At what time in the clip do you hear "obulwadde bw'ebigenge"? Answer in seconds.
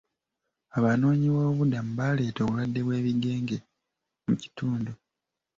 2.43-3.57